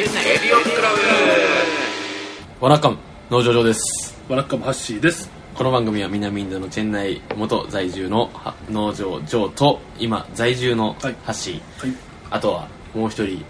[0.00, 0.88] レディオクラ
[2.58, 2.96] ブワナッカム
[3.30, 4.16] 農場上です。
[4.30, 5.28] ワラッカムハッシーです。
[5.54, 11.94] この番組は南インドのチェンナイ元在住のは農場上と今在住のはいハッシー、はい。
[12.30, 13.44] あとはもう一人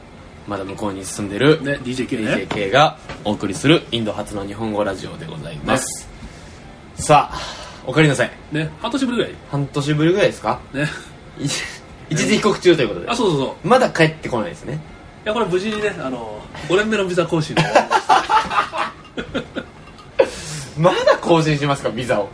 [0.48, 6.08] まだ向こうに進んでるね DJK ね DJK がお送りするインド初の日本語ラジオでございます、
[6.96, 7.38] さあ
[7.86, 8.30] おかえりなさい。
[8.50, 9.34] ね半年ぶりぐらい。
[9.52, 10.58] 半年ぶりぐらいですか？
[10.72, 10.88] ね。
[11.38, 13.08] い一時帰国中ということで。
[13.08, 13.68] あそうそうそう。
[13.68, 14.74] まだ帰ってこないですね。
[14.74, 14.78] い
[15.24, 17.62] やこれ無事にねあの5年目のビザ更新で。
[20.78, 22.28] まだ更新しますかビザを。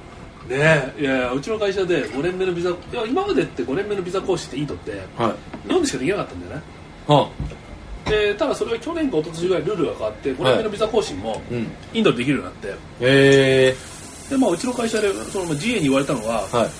[0.48, 5.32] ねいやいやうちの会社で5年目のビザいや今までって5年目のビザ更新っていいとってはい。
[5.66, 6.62] 日本でしかできなかったんだよね。
[7.08, 7.28] は
[8.04, 11.72] でただそれが去年か一昨年ぐらいルールが変わって5年目のビザ更新もうん。
[11.92, 12.68] インドでできるようになって。
[12.68, 13.76] へえ。
[14.30, 16.70] でまあうちの会社でそのまあ GA に言われたのははい。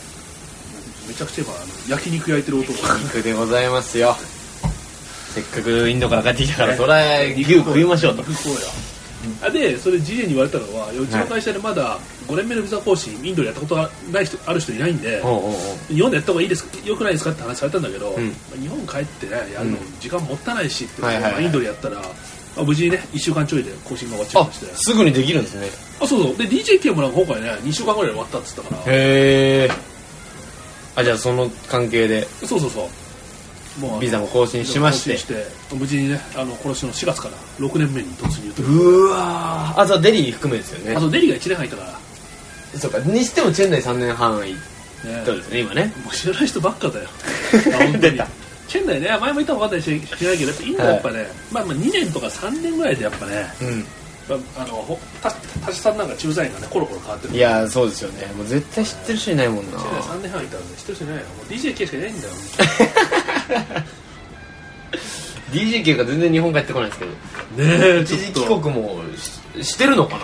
[1.09, 1.53] めちゃくちゃ今
[1.89, 2.97] 焼肉焼いてる音が。
[2.99, 4.17] 肉でございますよ
[5.37, 6.79] せっかくインドから帰ってきたからね。
[6.79, 8.25] それ牛食いましょうと。
[9.43, 15.21] あでそれ GA に言われたのはうちの会社でまだ5年目のビザ更新インドでやったことがない人ある人いないんで
[15.89, 18.13] 日本でやった方がいいですよくないですかって話されたんだけど、ん。
[18.13, 18.19] ま
[18.55, 20.01] あ日本帰ってねやるのうん。
[20.01, 21.33] 時間もったいないしって、はいはいはい。
[21.33, 22.03] まあインドでやったら、ま
[22.59, 25.69] あ、無事にね1週間ちょいで更新が終わっちゃいあましてすぐにできるんですね。
[26.01, 26.37] あそうそう。
[26.37, 28.93] で DJK もなんか今回ね2週間ぐらいで終わったっつったから。
[28.93, 29.71] へえ
[30.95, 32.27] あじゃあその関係で。
[32.47, 32.89] そうそうそう
[33.79, 35.47] もうビザも更新しまして。
[35.75, 39.81] 無事にねあの今年の4月から6年目に突入といううわー。
[39.81, 40.95] あじゃあデリー含めですよね。
[40.97, 41.99] あとデリが1年入ったから。
[42.79, 44.55] そうかにしてもチェン内3年半いっ
[45.05, 45.93] ねたですね今ね。
[46.05, 47.09] もう知らない人ばっかだよ。
[47.75, 48.21] あ本当に。
[48.69, 53.81] チェン内ね前も言ったか分かんないし知らないけどやっぱインドはやっぱね、まあ、まあ2年とか3年ぐらいでやっぱねうん。
[53.81, 53.87] ま
[54.29, 57.35] ああのほたたしさんなんか駐在員がねコロコロ変わってる。
[57.35, 58.27] いやーそうですよね。
[58.37, 59.79] もう絶対知ってる人いないもんな。
[59.79, 61.23] チェン内3年半いたらね知ってる人いないよ。
[61.23, 62.33] もう DJK しかいないんだよ
[65.53, 67.11] DJK が全然日本帰ってこないですけど。
[67.13, 67.17] ね
[67.99, 69.01] え一時帰国も
[69.63, 70.19] ししてるのか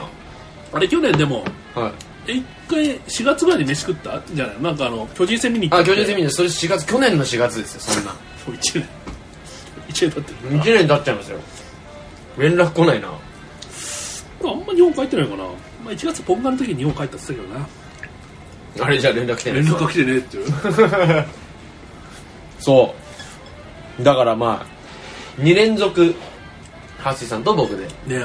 [0.72, 1.44] あれ去年でも
[1.76, 1.92] なはい。
[2.28, 4.62] え一回4月ぐらいに飯食ったじゃない？
[4.62, 8.10] なんかあの巨人戦見に行ったあ巨人戦見にそれ4月去年の4月ですよそんな。
[8.12, 8.18] も
[8.48, 8.82] う1年。
[8.82, 8.86] 1
[9.88, 10.58] 年経ってる。
[10.60, 11.38] 1年経っちゃいますよ。
[12.38, 13.08] 連絡来ないな
[14.50, 15.52] あんま日本帰ってないかな、ま
[15.86, 17.68] あ、1月ポンガの時に日本帰ったって言ってたけどな。
[18.80, 19.62] あれじゃあ連絡来てない。
[19.62, 20.46] 連絡が来てねえっていう。
[22.58, 22.94] そ
[23.98, 24.02] う。
[24.02, 26.14] だからまあ2連続
[26.98, 27.86] ハッシーさんと僕で。
[28.06, 28.24] ね。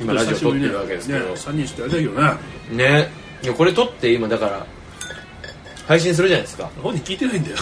[0.00, 1.20] 今ラジオ撮ってるわけですけど。
[1.20, 2.30] ね3人してやりたいけどね
[2.70, 3.08] ね。
[3.42, 4.66] いやこれ撮って今だから
[5.86, 6.70] 配信するじゃないですか。
[6.82, 7.56] 本人聞いてないんだよ。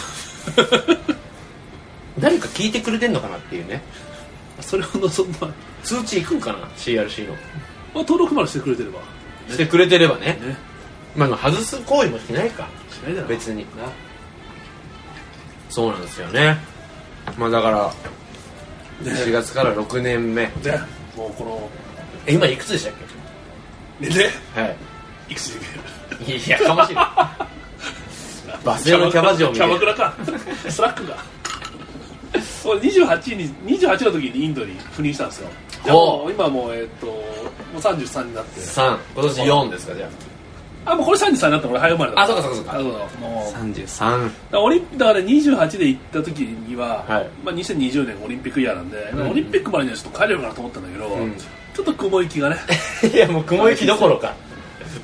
[2.19, 3.83] 誰か聞いてくれてんのかなっていうね。
[4.60, 5.54] それほどそんな、ま
[5.84, 7.34] 通知いくんかな？CRC の。
[7.34, 7.38] あ、
[7.98, 9.00] 登録までしてくれてれば。
[9.48, 10.38] してくれてればね。
[10.41, 10.56] ね。
[11.16, 12.69] まあまあ外す行為もしないか。
[12.91, 13.28] しないだろ。
[13.28, 13.62] 別に。
[13.76, 13.82] な。
[15.69, 16.59] そうなんですよね。
[17.38, 17.92] まあだから
[19.03, 20.42] 4ね月から6年目。
[20.44, 20.50] ね。
[21.16, 21.71] もうこの
[22.26, 22.94] え今いくつでしたっ
[24.00, 24.15] ねね。
[24.54, 24.66] けは
[25.28, 25.34] い。
[25.34, 25.54] くつ
[26.26, 26.94] でいやかましい。
[28.65, 29.75] バス停のキャバ嬢みキたいな。
[29.75, 30.15] ャバクラか。
[30.71, 31.16] スラックが。
[32.65, 35.50] 俺28に28の時にインドに赴任したんですよ
[35.88, 37.12] もう今もうえっとも
[37.76, 38.60] う33になって。
[38.60, 40.09] 3今年4ですかじゃ
[40.84, 40.94] あ。
[40.97, 42.72] もうこれ33になったら俺早生まれだあそうかそうかそうか。
[42.72, 47.28] あそうもあう33だからオリンだから28で行った時には、はい。
[47.44, 49.31] まあ、2020年オリンピックイヤーなんで、ん。
[49.31, 51.34] オリンピックまでにはちょっと帰れるかなと思ったんだけど、ん。
[51.37, 52.56] ちょっと雲行きがね。
[53.12, 54.34] いやもう雲行きどころか。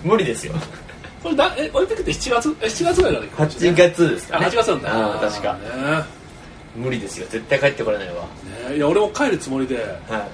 [0.05, 0.55] 無理ですよ。
[1.23, 2.57] これだえオリンピックって7月？
[2.61, 4.95] え7月ぐらいから行くんです8ね月ですかあね8月なんだ。
[4.95, 5.55] ああ確か。
[5.55, 5.61] ね。
[6.77, 7.27] 無理ですよ。
[7.31, 8.23] 絶対帰ってこれないわ。
[8.69, 8.77] ね。
[8.77, 9.77] いや俺も帰るつもりで
[10.09, 10.27] は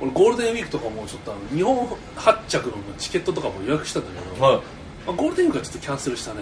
[0.00, 4.62] 俺ゴールデンウィークとかもちょっとあの日本発着のチケットとかも予約したんだけど、いはい。
[5.06, 6.40] まあ、ゴールデンウィークはちょっとキャンセルしたね。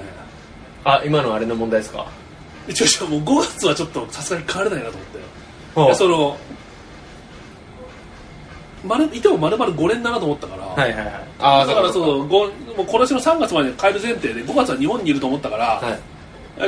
[0.84, 2.06] あ今のあれの問題ですか？
[2.68, 5.80] 一応一応もう5月はちょっとさすがに帰れないなと思って。
[5.80, 6.36] はいやその
[8.84, 11.24] まるいても丸々5年だなと思ったから、はいはいはい。
[11.38, 15.98] ああだからうそうごもう今年の3月までに帰る前提で5月は日本にいると思ったから、はい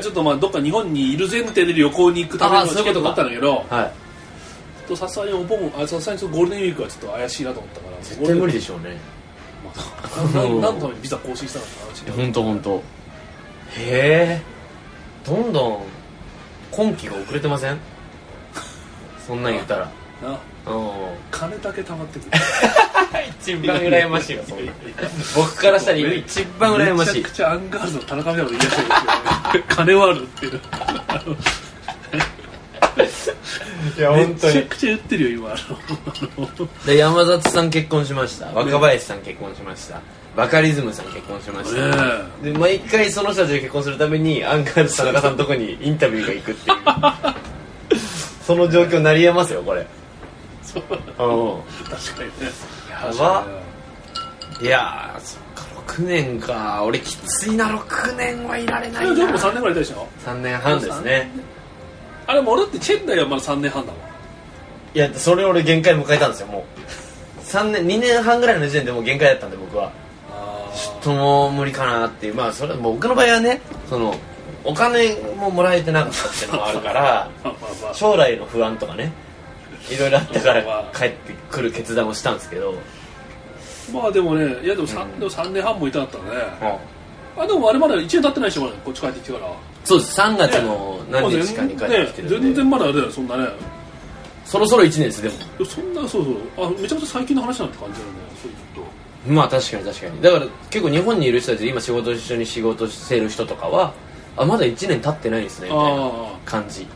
[0.03, 4.06] ちょっとまあどっか日本にいる前提で旅行に行くためのチケットだったんだけどはい
[4.87, 8.97] とさすがにお盆あさすがにゴールデンウィークはちょっと怪しいなと思ったから絶対無理でししょうね。
[9.65, 9.71] ょ
[10.35, 12.77] 何のためにビザ更新したのか話で本当本当。
[12.77, 12.83] へ
[13.79, 14.43] え。
[15.27, 15.83] どんどん
[16.71, 17.79] 今期が遅れてません？
[19.27, 19.91] そんなん言ったら。
[20.23, 20.91] なうん。
[21.31, 22.31] 金だけ貯まってくる。
[23.41, 24.73] 一番羨ましいわそんな。
[25.35, 27.23] 僕からしたら今一番羨ましい。
[27.23, 30.61] めちゃくちゃアンガールズの田中みたいなこと言い出してるんですよ金はあるっていう
[33.97, 35.53] いやめちゃくちゃ言ってるよ今。
[35.53, 35.57] あ
[36.39, 38.47] ので山里さん結婚しました。
[38.53, 40.01] 若林さん結婚しました。
[40.37, 46.77] バカリズムさん結婚しました、ねで毎回その人たちが結婚するためにアンガールズ田中さんのとこにインタビューが行くっていう。
[48.45, 49.87] その状況になりえますよこれ。
[50.63, 50.83] そう。
[50.91, 51.63] うん。
[51.91, 52.53] 確かにね。
[52.91, 53.47] やば。
[54.61, 55.65] いやーそっか
[55.95, 56.83] 6年か。
[56.85, 61.31] 俺きついな6年はいられないいやでもな3年ぐらいいたでしょ？3年半ですね
[62.27, 64.01] あれも俺だってチェンナイはまだ3年半だもん。
[64.95, 66.65] いやそれ俺限界迎えたんですよも
[67.39, 67.41] う。
[67.43, 69.93] 3年2年半ぐらいの時点でもう限界だったんで僕は。
[70.31, 72.35] あちょっともう無理かなっていう。
[72.35, 74.15] まあそれはもう僕の場合はねその
[74.65, 77.31] お金ももらえてなかったっていうのもあるから
[77.95, 79.13] 将来の不安とかね
[79.89, 82.75] いろいろあったから帰ってくる決断をしたんですけど、
[83.93, 85.19] まあでもねいやでも 3,、うん。
[85.21, 86.25] でも3年半もいたかったね。
[87.39, 89.53] あでもあれまだ1年経ってないしまだこっち帰ってきてから
[89.87, 90.21] そうです。
[90.21, 93.49] 3月の何日かに帰ってきてるんで、ね全然まだあれだよそんなね。
[94.45, 95.65] そろそろ1年ですでも。
[95.65, 96.67] そんなそうそう。
[96.67, 98.57] あめちゃくちゃ最近の話なんて感じだよねそういう
[99.27, 100.21] とまあ確かに確かに。
[100.23, 103.95] だから結構日本にいる人たちで今仕事一緒に仕事してる人とかは
[104.37, 106.87] あまだ1年経ってないですねみたいなあ感じ。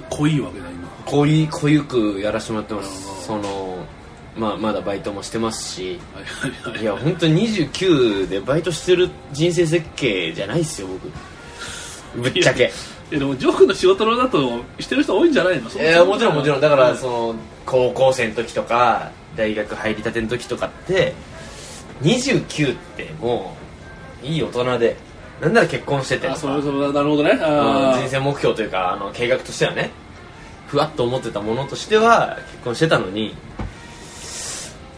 [0.00, 0.88] あ濃いわけだ今。
[1.04, 3.08] 濃い濃ゆくやらせてもらってます。
[3.08, 3.76] うんその
[4.36, 5.98] まあまだバイトもしてますし。
[6.62, 11.08] はいや本当に29でバイトしてる人生設計じゃないっすよ僕
[12.16, 12.72] ぶっちゃけ。
[13.10, 15.70] でもジョークの仕事のだとしてる人多いんじゃないの？
[15.70, 16.60] いやもちろんもちろん。
[16.60, 17.34] だからうその
[17.64, 21.14] 高校生の時とか大学入りたての時とかって
[22.02, 23.56] 29っても
[24.22, 24.96] ういい大人で
[25.40, 26.28] なんなら結婚してて。
[26.28, 27.30] あそれそれなるほどね。
[27.30, 27.38] うん
[28.00, 29.90] 人生目標というかあの計画としてはね
[30.66, 33.34] ふわっと思ってたものとしては結婚してたのに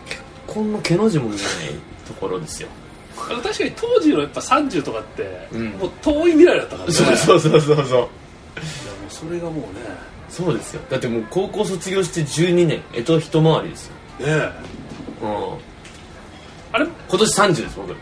[0.06, 1.44] 結婚の毛の字も見えない
[2.08, 2.68] ところですよ
[3.36, 5.68] 確かに当時のやっぱ30とかって、うん。
[5.70, 6.92] もう遠い未来だったからね。
[6.94, 7.84] そうそうそうそうそう。
[7.84, 8.06] いやもう
[9.08, 10.10] それがもうね。
[10.28, 10.82] そうですよ。
[10.88, 12.82] だってもう高校卒業して12年。
[12.94, 14.52] えと一回りですよ、ねえ。
[15.22, 15.58] うん、
[16.72, 16.86] あれ？
[16.86, 17.96] 今年30です僕、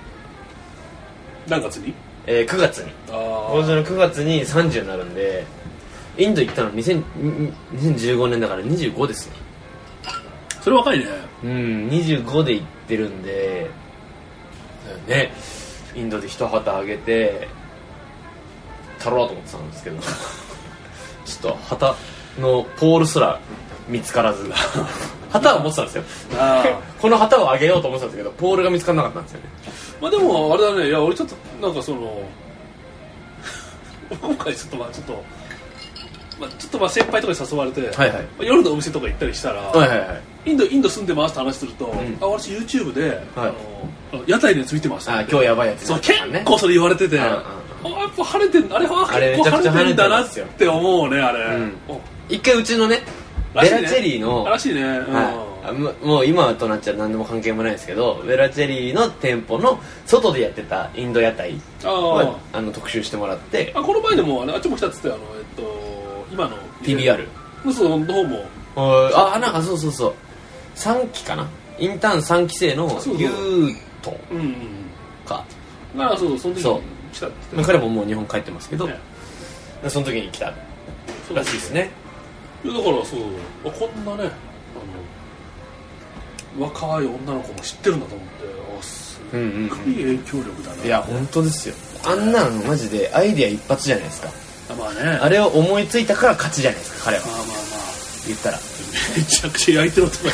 [1.49, 1.95] 何月に？
[2.27, 2.93] えー9月に。
[3.11, 5.47] あ今年の9月に30になるんで
[6.19, 7.03] インド行ったの2000
[7.73, 9.33] 2015年だから25ですよ。
[10.05, 10.11] あ
[10.61, 11.07] それ若いね。
[11.43, 13.71] うん25で行ってるんで
[15.07, 15.33] ね
[15.95, 17.49] インドで一旗あげて
[18.99, 20.01] たろうと思ってたんですけど
[21.25, 21.95] ちょっと旗
[22.39, 23.41] のポールすら
[23.89, 24.51] 見つからず。
[25.31, 26.05] 旗は持ってたんですよ。
[27.01, 29.47] この旗をあげようと思ってたんですけどポールが見つからなかったんですよね。
[30.01, 30.89] まあでもあれだね。
[30.89, 32.23] いや俺ちょっとなんかその
[34.21, 35.25] 今回ちょっとまあちょっと
[36.41, 38.27] まあちょっとまあ先輩とかに誘われて、はいはい。
[38.41, 42.19] 夜のお店とか行ったりしたら、はいはいはいインドインド住んでますって話すると、ん。
[42.21, 43.55] あ私 YouTube で、あの
[44.13, 45.11] あの屋台でついてます。
[45.11, 47.29] あ今日やばいやつそう結構それ言われてて、うんうん
[47.85, 51.73] あやっぱ晴れてんあれは結構晴れてんだなって思うねあれ、うん。
[51.87, 53.03] お一回うちのね
[53.55, 55.15] ベラチェリーのらしいね、うん。
[55.15, 55.31] は
[55.65, 61.55] い、あももう今となっちゃ何でも関係もないですけどベラチェリーの店舗の外でやってたインド屋台
[61.85, 63.73] あはあの特集してもらって。
[63.77, 67.29] ああこの前でもあっちも来たっつってあのえっと今の TBR
[67.73, 68.45] そうの方も。
[68.77, 70.15] ああなんかそうそうそう
[70.79, 71.49] 3期かな？
[71.79, 73.17] インターン3期生のそうそう。
[73.19, 74.55] ユートうんうん
[75.27, 75.45] か
[75.93, 75.99] うん。
[75.99, 76.83] だからそうその時に
[77.13, 77.57] 来たって。
[77.57, 78.99] まあ彼ももう日本帰ってますけど、ね。
[79.89, 80.55] その時に来たら
[81.45, 81.91] しいですね。
[82.65, 83.21] だからそう。
[83.65, 84.31] あこんなね
[86.57, 88.35] あの若い女の子も知ってるんだと思って
[88.79, 89.41] あすごい。
[89.95, 91.75] 影響力だな、いや本当ですよ。
[92.05, 94.29] あんなのマジでアイデア一発じゃないですか。
[94.71, 95.01] あまあね。
[95.03, 97.27] あれを思いついたから勝ちじゃないですか彼は。
[97.27, 97.57] まあまあまあ
[98.29, 98.59] 言ったら。
[99.17, 100.31] めちゃくちゃ焼いてる音が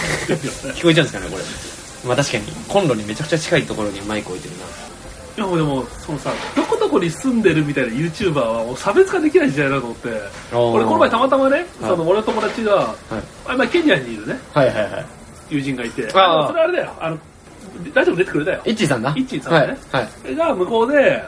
[0.75, 1.43] 聞こえちゃうんですかねこれ。
[2.05, 4.65] まあ確かにコンロにめちゃくちゃ近いところにマイク置いてるな。
[5.37, 10.09] いやでもそのさどこどこに住んでるみたいな YouTuber はもう差別化できない時代だと思って。
[10.53, 11.67] 俺この前たまたまね、はい。
[11.81, 12.95] その俺の友達が、はい。
[13.47, 14.39] あ今ケニアにいるね。
[14.53, 15.07] はいはいはい。
[15.51, 16.09] 友人がいて。
[16.15, 16.93] ああそれあれだよ。
[17.01, 17.19] あの
[17.93, 18.63] ラジオ出てくれたよ。
[18.65, 19.11] イッチーさんだ。
[19.17, 19.59] イッチーさんね。
[19.91, 21.25] はい、はい、が向こうで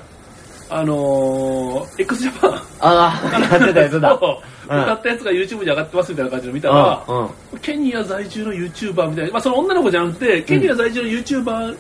[0.69, 2.55] あのー、x ジャパン。
[2.81, 4.15] ああやってたやつだ。
[4.15, 7.59] を歌ったやつが YouTube に上がってますみたいな感じの見たら、うんうん。
[7.63, 11.77] ケニア在住の YouTuber みたいな、まあ、その女の子じゃなくて、ケニア在住の YouTuber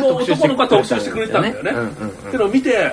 [0.00, 1.70] の男の子が特集してくれたんだよね。
[1.70, 2.92] うんうんうんってのを見て、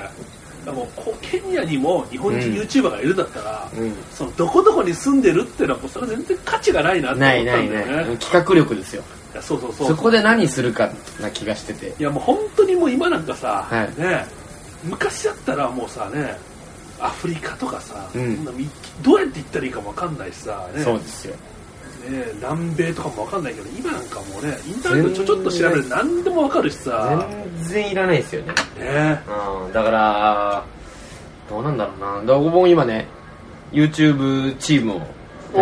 [0.66, 3.94] もうこうケニアにも日本人 YouTuber がいるんだったら、うん。
[4.12, 7.96] そのどこどこに住んでるっていうのはもうそれは全然価値がないなって思ったんだないないよね。
[7.96, 8.18] ない。
[8.18, 9.04] 企画力ですよ。
[9.42, 9.88] そうそうそう。
[9.90, 10.90] そこで何するか
[11.22, 11.94] な気がしてて。
[12.00, 14.02] いやもう本当にもう今なんかさ、はい。
[14.02, 14.26] ね
[14.86, 16.38] 昔だったらもうさね
[17.00, 18.46] アフリカとかさ、うん。
[19.04, 20.82] どうやって行ったらいいかもわかんないしさ、ね。
[20.82, 21.36] そうですよ。
[22.10, 27.28] ね、南米とかもわかんないけど今なんかもうねインターネットちょちょっと調べると何でもわかるしさ、
[27.64, 28.54] 全然いらないですよね。
[28.80, 29.22] ね、
[29.66, 30.64] うんだから
[31.50, 32.34] どうなんだろうな。
[32.34, 33.08] だ僕も今ね
[33.72, 35.02] YouTube チームを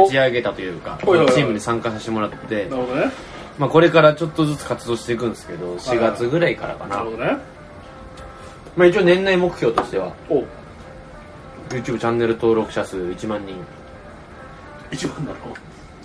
[0.01, 2.65] 立ち上げたというかチームに参加させてもらって。
[2.65, 3.11] なるほどね。
[3.57, 6.97] まあこれからちょっとずつ活動していくんですけど4はいはい月ぐらいからかな。
[6.97, 7.37] なるほどね
[8.75, 10.43] まあ一応年内目標としてはお。
[11.69, 13.55] YouTube チャンネル登録者数1万人。
[14.91, 15.37] 一番なの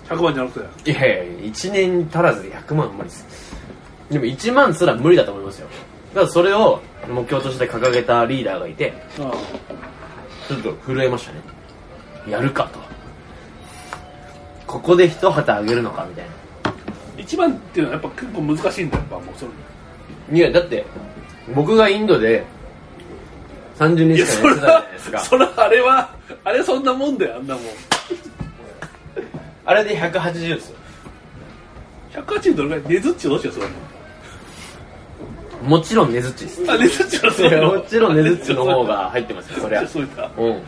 [0.08, 0.90] 100万じゃなくて。
[0.90, 3.54] いやいや1年足らずで100万は無理です。
[4.10, 5.68] でも1万すら無理だと思いますよ。
[6.14, 9.32] だからそれを目標として掲げたリーダーがいてあ
[10.48, 11.40] ちょっと震えましたね。
[12.28, 12.78] やるかと。
[14.66, 16.32] ここで一旗あげるのかみたいな。
[17.18, 19.46] 一番っていうのはやっぱ結構難しいんだよやっぱもうそ
[20.30, 20.38] れ。
[20.38, 20.84] いやだって
[21.54, 22.44] 僕がインドで
[23.78, 25.20] 30日いやそれ間やってたじゃはないですか。
[25.20, 26.10] それはあれは
[26.44, 27.64] あれそんなもんだよあんなもん。
[29.64, 30.76] あれで180ですよ。
[32.12, 32.94] 180どれぐらい？
[32.94, 33.66] ねずっちどうしようそれ
[35.62, 35.80] も。
[35.80, 36.70] ちろんねずっちです。
[36.70, 39.86] あねずっちのそいやもちろんねずっちの方が入ってますよそりゃ。
[39.86, 40.44] そういったう。
[40.44, 40.62] ん。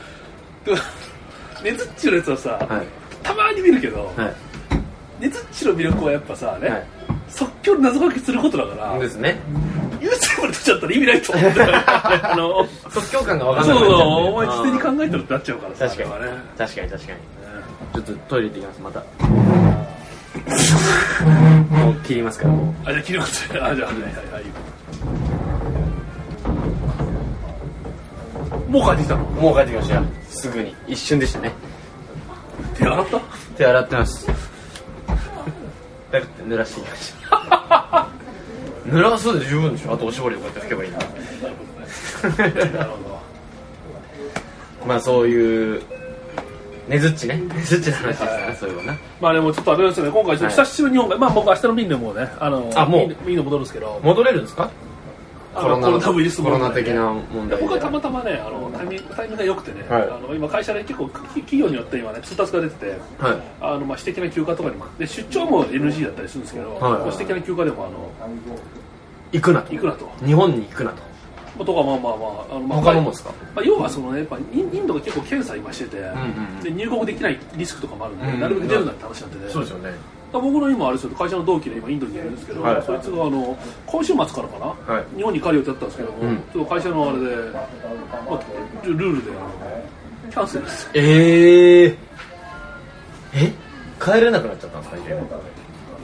[1.64, 2.87] ねずっちのやつはさ、はい。
[3.23, 4.35] たまに見るけど、は
[5.21, 5.23] い。
[5.23, 6.87] ねずっちの魅力はやっぱさね、はい。
[7.29, 9.38] 即興で謎かけすることだから、ですね
[10.00, 11.85] YouTube で撮っちゃったら意味ないと思うんだよね。
[11.87, 16.25] あの即興感が分そうそうかんなくなっちゃってお前事前に考えてるってなっちゃうからさ確かに。
[16.25, 17.19] ね確かに確かに。
[17.93, 19.00] ちょっとトイレ行ってきますまた。
[21.75, 23.53] もう切りますからもあじゃあ切ります。
[23.53, 24.45] ねあじゃあはいはいはい。
[28.69, 29.25] もう帰ってきたの？
[29.25, 30.05] うもう帰ってきましたよ。
[30.29, 30.75] すぐに。
[30.87, 31.53] 一瞬でしたね。
[32.77, 33.21] 手洗った？
[33.57, 34.27] 手洗ってます。
[36.12, 38.10] だって濡らしてきました
[38.87, 39.93] 濡らすで十分でしょ。
[39.93, 40.99] あとおしぼりでこうやって拭けばいいな。
[40.99, 43.21] るほど
[44.87, 45.83] まあそういう
[46.89, 47.37] ねずっちね。
[47.37, 48.57] ねずっちの話ですよね。
[48.61, 48.99] そういうのな。
[49.21, 50.13] まあでもちょっとあれですよね。
[50.13, 53.03] 今回久しぶりに日本が、まあ僕明日の便でもうねあのあもう。
[53.03, 54.01] インドインド戻るんですけど。
[54.03, 54.71] 戻れるんですか？
[55.54, 60.02] コロナウイルスコロナ的な問題で僕はたまたまねあのタイミングタイミングが良くてね、はい。
[60.02, 62.87] あの今会社で結構き企業によって今ね通達が出てて
[63.19, 63.42] はい。
[63.61, 66.92] あのまあ私的な休暇とかにもで出張も NG だったりするんですけど、はい。
[66.92, 67.02] はい。
[67.11, 68.11] 私的な休暇でもあの
[69.33, 69.73] 行くなと。
[69.73, 70.11] 行くなと。
[70.25, 71.02] 日本に行くなと。
[71.59, 73.30] まあとかまあまあまああの、まあ、他のもですか？
[73.54, 79.90] まあ、要はそのねやっぱインドが結構検査今してて、んうんで入国できないリスクとかもあるんで、うんうんなるべく出るなって話になってて、そうですよね
[80.33, 82.83] 僕の今あれですよ会社の同期で今インドにいるんですけど、はい。
[82.83, 85.17] そいつがあの今週末からかな、はい。
[85.17, 86.37] 日本に帰る予定だったんですけども、うん。
[86.37, 87.61] ちょっと会社のあれで、ま
[88.31, 88.41] あ、
[88.85, 89.31] ルールで
[90.31, 90.91] キャンセルです。
[90.95, 91.97] ええ
[93.35, 93.53] え？
[94.01, 95.15] 帰れなくなっちゃったんですか家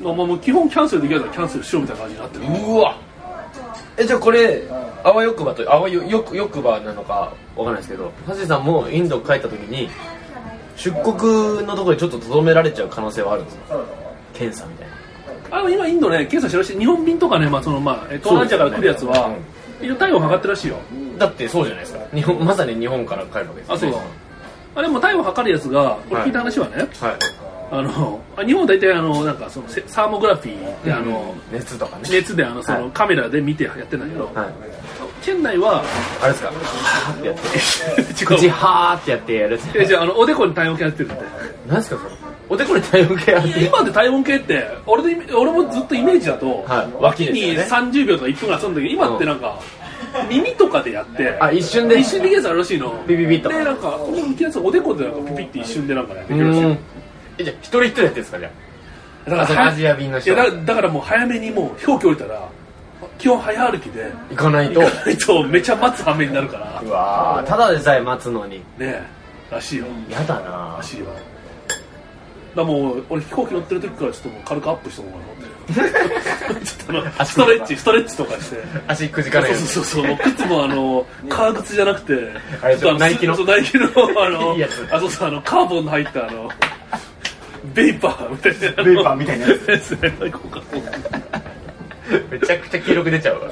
[0.02, 2.44] まあ、もう基本キャンセルできないからキャンセルしろみたいな感じになってる。
[2.72, 2.98] うわ。
[3.96, 4.62] えじゃあこれ
[5.02, 9.88] あわよくばとあわよよくよくばなのかわかんないですけどハジさんもインド帰った時に
[10.76, 13.78] 出国のところでちょっととどめられちゃう可能性はあるんですか？
[14.36, 15.58] 検査みたいな。
[15.58, 16.78] あの今インドね検査してるらしい。
[16.78, 19.30] 日本便とかね、まあそのまあ、え東南アジアから来るやつは、
[19.80, 20.76] 一応体温測ってるらしいよ。
[21.18, 22.00] だってそうじゃないですか。
[22.14, 23.92] 日本まさに日本から帰るわけですあそう。
[23.92, 23.98] だ
[24.74, 26.88] あれも体温測るやつがこれ聞いた話はね、はい。
[27.70, 32.02] あのあ日本は大体あのなんかそのセサーモグラフィーであの、熱とかね。
[32.10, 32.90] 熱であのその、はい。
[32.92, 34.46] カメラで見てやってんだけど、はい。
[35.22, 35.82] 県内は
[36.22, 36.48] あれですか？
[36.50, 38.12] はーってやって。
[38.22, 39.52] 違口うはーってやってやる。
[39.54, 41.22] やつえじゃああのおでこに体温計やってるって。
[41.68, 42.35] 何ですかそれ？
[42.48, 47.02] おでこに体温計やって今で体温計って俺のイメ俺もずっとイメージだと、はい。
[47.02, 47.88] 脇に脇ですよね。
[47.90, 49.60] 30秒とか1分ぐらい遊んだけど今ってなんか、
[50.30, 51.98] 耳とかでやってあ一瞬で？
[51.98, 53.04] 一瞬できるやつあるらしいの。
[53.06, 53.48] ビビビッと。
[53.48, 58.50] でなんかこの浮きやつおでこでなんかピピって一瞬でなんかねでうきるらしいじゃあ一人一人やってるんですかじゃ
[59.26, 59.30] あ？
[59.30, 60.32] だからあそのアジア便の人。
[60.32, 62.48] いやだだからもう早めにもう表記降りたら
[63.18, 64.12] 基本早歩きで。
[64.30, 64.80] 行かないと。
[64.80, 66.80] 行かないとめちゃ待つ羽目になるから。
[66.84, 68.58] うわーただでさえ待つのに。
[68.58, 69.02] ねえ。
[69.50, 69.86] らしいよ。
[70.08, 70.76] やだな。
[70.78, 71.06] らしいよ
[72.56, 76.02] だもう俺飛行機乗ってる時からちょっともう軽くアップしてもらおうかなと
[76.50, 76.66] 思って。
[76.66, 78.56] ちょっとあのストレッチストレッチとかして。
[78.88, 83.36] 足くじかないそうそうそうそう靴もあの革靴じゃなくてちょっとのナイキの？
[83.36, 83.86] そうナイキの
[84.18, 84.86] あの いいやつ。
[84.90, 86.48] あそうそうあのカーボンの入ったあの
[87.74, 88.82] ベイパーみたいな。
[88.82, 89.98] ベイパーみたいなやつ。
[92.30, 93.50] めちゃくちゃ記録出ちゃうわ。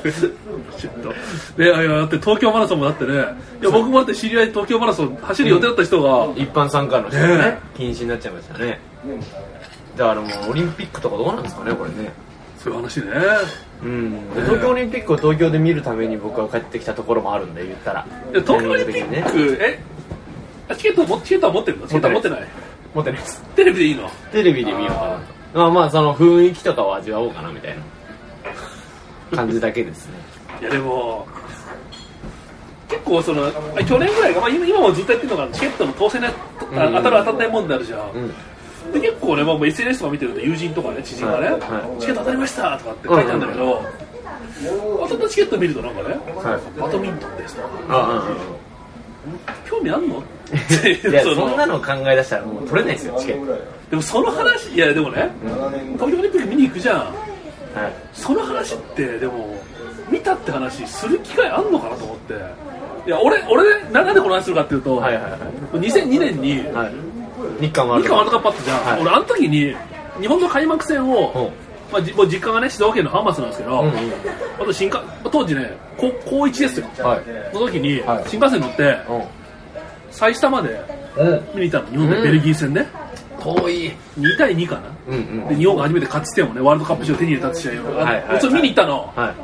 [0.79, 1.09] ちょっと。
[1.09, 1.15] ね
[1.59, 3.27] いやいやだって東京マラソンもだってねいや
[3.65, 7.59] 僕もだって知り合い東京マラソン走る予定だった人が、一般参加の人がねね。
[7.77, 8.79] 禁止になっちゃいましたね
[9.97, 12.13] だからもうオリンピックとかどうなんですかねこれね。
[12.59, 13.07] そういう話ね。
[13.83, 14.21] うん。
[14.35, 18.07] 東京オリンピックを東京で見るために僕は帰ってきたところもあるんで言ったら。
[18.33, 19.79] 東京オリンピック、え？
[20.69, 21.87] あチケットもチケットは持ってるの？
[21.87, 22.49] チケットは持ってない？
[22.95, 23.43] 持ってないです。
[23.55, 24.09] テレビでいいの？
[24.33, 25.59] テレビで見ようかなと。
[25.59, 30.15] まあまあその雰囲気とかを味わおうかなみたいな感じだけですね。
[30.61, 31.27] いやでも
[32.89, 36.33] 結構そのあ去年ぐらいが、まあ、今今もずっとやってるのがチケットの当選のあ
[36.71, 38.35] 当たる当たらない問題あるじゃん、うん
[38.93, 41.61] で結構ね、まあ、SNS とか見てると友人とかね知人がね、はい。
[41.61, 42.01] はい。
[42.01, 43.83] チケット当たりましたとかって書いてあるんだけど、
[45.01, 46.81] 当たったチケット見るとなんかね、はい。
[46.81, 47.69] バドミントンですとか。
[47.89, 48.29] あ
[49.69, 50.23] 興味あんの？
[50.53, 53.55] いやそんなの考え出したらもう取れないですよチケット。
[53.91, 55.31] でもその話いやでもね、
[55.95, 56.99] 東京オリンピック見に行くじゃん。
[56.99, 57.13] はい。
[58.13, 59.57] その話ってでも
[60.11, 62.35] 見たって話する機会あんのかなと思って。
[63.07, 65.41] いや俺俺なんでこの話するかっていうと、はいはいはい。
[65.79, 66.93] 2002年にはい
[67.61, 68.49] 日韓ワールドカップ。
[68.49, 69.01] あったじゃん、はい。
[69.03, 69.75] 俺あの時に
[70.21, 71.53] 日本の開幕戦を、
[71.91, 73.95] プまあ、じもう実家がね静岡県の浜松なんですけど、うんうん。
[74.61, 74.99] あと新幹
[75.31, 76.87] 当時ね高高1ですよ。
[76.99, 77.23] はい。
[77.53, 78.25] その時にはい。
[78.29, 78.99] 新幹線乗って
[80.11, 80.81] 最下まで
[81.17, 81.45] うん。
[81.55, 81.91] 見に行ったの。
[81.91, 82.87] 日本でベルギー戦ね、
[83.41, 83.93] 遠い。
[84.19, 84.83] 2対2かな。
[85.09, 85.49] うんうん。
[85.49, 89.35] で日本が初めて勝ち点をねワールドカップ上手に入れた試合を、はいはいそれ見に行ったの、は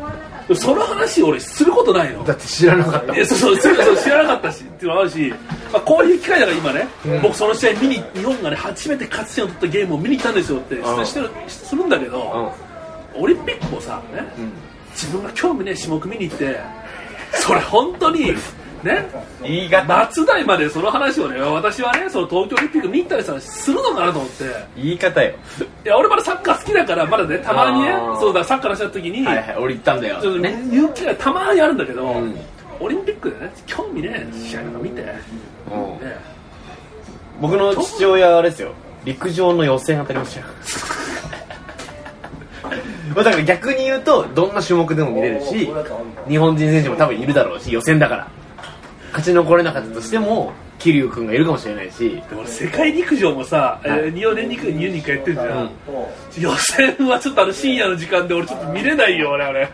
[0.54, 2.22] その話俺することないの。
[2.22, 5.34] いだって知らなかったそうそうそうそう知らなかったしっていうのもあるし、
[5.72, 7.22] まあ、こういう機会だから今ね、うん。
[7.22, 11.06] 僕その試合見に日本がね初めて勝ち点を取ったゲームを見に行ったんですよってうん。
[11.06, 12.52] してるするんだけど、
[13.14, 14.52] オリンピックもさねうんうん。
[14.92, 16.60] 自分が興味ねえ種目見に行って
[17.32, 18.34] それ本当に
[18.84, 19.06] ね。
[19.42, 19.84] 言い方。
[19.86, 24.44] 夏代までその話をね私はねその東京オリンピック見たりしたらするのかなと思って。
[24.76, 25.34] 言い方よ。
[25.84, 30.38] いや俺まだサッカー好きだからまだねたまにねそうだサッカーのした時に、はいはい俺言ったんだよ。
[30.38, 32.36] ね言う機会たまにあるんだけど、うん。
[32.80, 35.20] オリンピックでね興味ねえ試合なんか見て、ね
[35.70, 35.98] うん。
[37.40, 38.72] 僕の父親はあれですよ。
[39.04, 40.46] 陸上の予選当たりましたよ。
[43.14, 45.68] まあだから逆に言うとどんな種目でも見れるし
[46.28, 48.28] 日本人選手も多分いるだろうし予選だから
[49.10, 52.22] 勝ち残れなかったとしても桐生君がいるかもしれないし。
[52.28, 55.70] でも俺世界陸上もさ、えー、2年に1回2に1回やってるじゃん、
[56.38, 59.68] 予選はちょっとあの深夜の時間で俺ちょっと見れないよ俺あれ。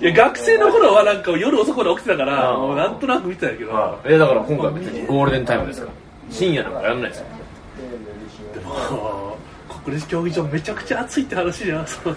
[0.00, 2.60] いや学生の頃はなんか夜遅くまで起きてたからうん。
[2.60, 5.92] もうなんとなく見てたんだけど、えだから今回別にゴールデンタイムですから
[6.30, 7.26] 深夜なんかやらないですよ。
[8.54, 9.36] でも
[9.84, 12.16] 国立競技場めちゃくちゃ暑いって話じゃんそう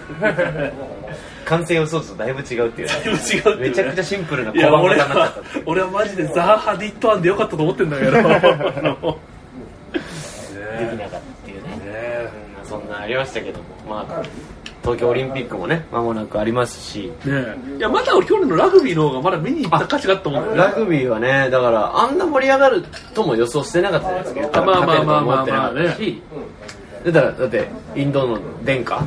[1.44, 2.94] 完成予想図とだいぶ違うっていうね。
[2.94, 3.68] だいぶ違うっていうね。
[3.68, 8.10] めちゃくちゃシンプルな小判俺は型になっちゃった俺はマジでザーハディットアンでよかったと思ってんだけど。
[8.16, 8.30] できね
[11.04, 11.68] なかったっていうね。
[11.84, 12.28] え。
[12.38, 13.64] うんそんなありましたけども。
[13.88, 14.22] まあ
[14.82, 17.10] 東京オリンピックもね間もなくありますし。
[17.24, 17.56] ねえ。
[17.78, 20.56] いやまだ俺去年のラグビーの方がまだ見に行った価値があったもんね。
[20.56, 22.84] ラグビーはねだからあんな盛り上がる
[23.14, 26.22] とも予想してなかったじゃないですかまあまあまあまあまあ勝てると思ってなかったし。
[27.04, 29.04] だからだってインドの殿下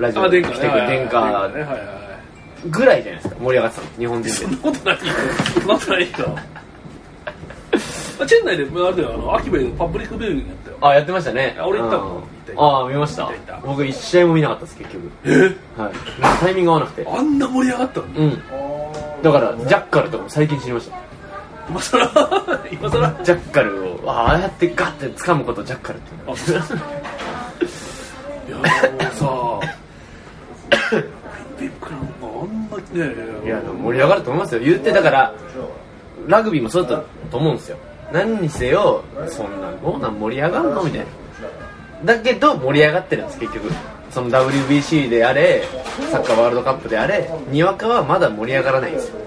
[0.00, 2.68] ラジオに来てくれる殿ね下。
[2.68, 4.30] ぐらいじゃないですか盛り上がってたの日本人で。
[4.30, 5.00] そんなことないよ。
[5.54, 6.08] そんなことないよ
[8.18, 10.76] まあチェン内であれだよあの秋部でパブリックビューイングやったよ。
[10.82, 11.56] あやってましたね。
[11.58, 12.20] あ俺行ったのうん。
[12.20, 12.62] 行った行った。
[12.62, 13.30] ああ見ました。
[13.64, 15.10] 僕一試合も見なかったです結局。
[15.24, 15.30] え？
[15.80, 15.92] はい。
[16.40, 17.06] タイミング合わなくて。
[17.08, 18.06] あんな盛り上がったの？
[18.06, 18.42] うん。
[19.22, 20.98] だからジャッカルとかも最近知りました。
[21.70, 22.10] 今さら
[22.72, 26.34] 今さらジャッカルをあああやってガッて掴むことをジャッカルって言
[32.94, 32.98] い
[33.48, 34.60] や盛り上がると思いますよ。
[34.60, 35.34] 言ってだから
[36.26, 37.76] ラグビーもそうだったと思うんですよ。
[38.12, 41.06] 何にせよそんなどうなん盛り上がるのみたいな。
[42.04, 43.70] だけど盛り上がってるんです結局。
[44.10, 45.62] その WBC であれ
[46.10, 49.20] サッカーワールドカップであれにわかはまだ盛り上がらないんですよ。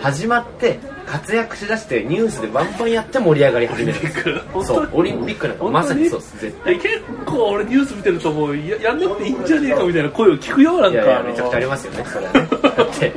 [0.00, 4.22] 始まって活躍しだしてニュースでバンバンやって盛り上がり始めるんです。
[4.66, 6.78] そうオリンピックなんかまさにそうです絶対。
[6.78, 12.48] 結構俺ニュース見てるともうややんなくていいんじゃねえかみたいな声を聞くよなんかいやめちゃくちゃありますよねそれはね。
[12.76, 13.12] だって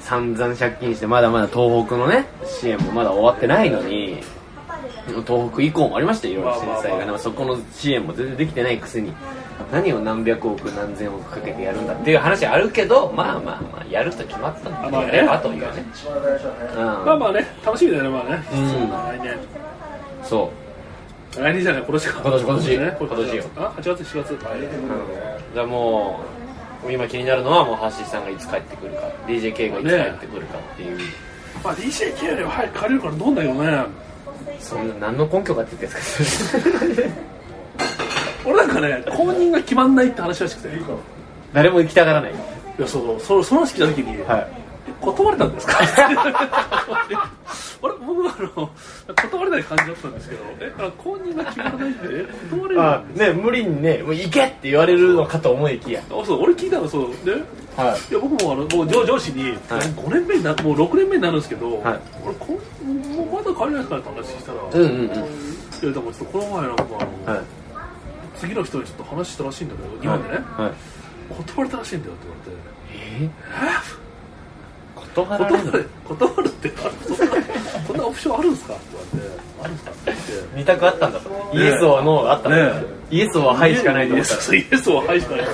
[0.00, 4.20] 散々借金してまだまだ東北のね支援もまだ終わってないのに
[5.26, 7.06] 東北以降もありましたよいろいろ震災まあまあまあ。
[7.06, 9.12] がねそこの支援も全然できてないくせに
[9.72, 15.16] 何を何百億何千億かけてやるんだっていう話あるけどまあまあまあやると決まったんだまあね。
[15.16, 15.84] やればというね。
[16.76, 16.84] うん。
[16.84, 18.44] まあまあね楽しみだよねまあね。
[18.52, 18.90] うん。
[18.90, 19.38] 来年。
[20.22, 20.52] そ
[21.36, 21.42] う。
[21.42, 22.20] 来年じゃない今年か。
[22.20, 22.78] 今年今年。
[22.78, 23.44] ね今年よ。
[23.56, 24.30] あ8月4月。
[24.32, 24.60] うん、だか
[25.54, 26.20] らも
[26.86, 29.00] う今気になるのはもう橋井さんがいつ帰ってくるか。
[29.26, 30.98] DJK がいつ帰ってくるかっていう、
[31.64, 34.06] まあ DJK よりは早く借りるからどうだよね。
[34.60, 37.35] そんな何の根拠があって言ってんですか
[38.46, 40.76] 俺なんかね公認が決まんないって話らしくて。
[40.76, 40.80] い
[41.52, 42.32] 誰も行きたがらない。
[42.78, 43.20] やそうそう。
[43.20, 44.46] そその式の時に、はい。
[45.00, 45.78] 断れたんですか？
[47.82, 48.70] 俺僕はあの
[49.14, 56.00] 断れない感じだったんですけどえあ公認が決まらないんでえ断れるあんね無理にねもう行けって言われるのかと思いきや。
[56.08, 57.10] あそう俺聞いたのそう。
[57.24, 57.32] で
[57.76, 58.14] はい。
[58.14, 59.52] や僕もあのもう上上司に、はい。
[59.80, 61.98] 5年目になもう6年目になるんですけど、はい。
[62.24, 65.04] 俺こんもうまだ帰れないからって話したら、うんうんうん。
[65.06, 65.16] いや
[65.80, 66.84] でもちょっとこの前なんか
[67.26, 67.44] あの、はい
[68.38, 70.72] 次の人にちょっと話したらしいんだけど日本でね、はい。
[71.34, 72.60] 断れたらしいんだよって言わ
[73.20, 73.26] れて。
[73.26, 73.30] え
[74.94, 75.88] 断られ断るる？
[76.04, 77.34] 断るってあそんな
[77.86, 78.74] そんなオプションあるんですか？
[78.74, 79.40] って言われて。
[79.62, 79.90] あるんですか？
[79.90, 80.58] って言って。
[80.58, 84.34] 二択あったんだとイエスはノーあったんだねイエスははいしかないと思った。
[84.34, 85.46] らイエスイエスははいしかない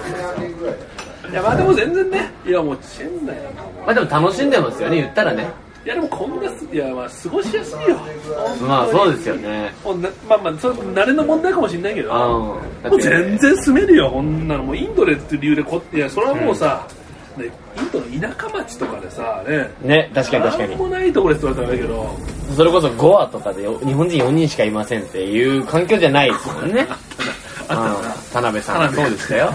[1.31, 2.31] いやまあでも全然ね。
[2.47, 5.47] いやもうチェン内なんかもまあでも楽しんでますよね言ったらね
[5.85, 7.97] いやでもこんなすいやまあ過ごしやすいよ。
[8.63, 9.73] まあそうですよね。
[9.85, 12.11] もうなまあまあそれ慣れの問題かもしれないけど。
[12.85, 12.91] うん。
[12.91, 14.65] もう全然住めるよこんなの。
[14.65, 16.87] もうインドでっていう理由でこいやそれはもうさ、
[17.37, 19.71] ねインドの田舎町とかでさね。
[19.83, 22.55] ね確かに確かなんもにないところですって言われたらあれだけど。
[22.55, 26.87] それこそゴアとかでよ日本人4人しかいませんっていう環境じゃないですもんね。
[27.69, 28.95] あった田辺さん。
[28.95, 29.53] そうでしたよ、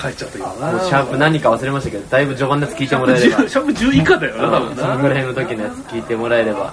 [0.00, 3.36] 帰っちゃった今うん、なシャープ何か忘れましたけどだいぶ序盤のやつ聞いてもらえれば。
[3.48, 6.72] シャープ10以下だよな多分そのぐらいの時のやつ聞いてもらえれば。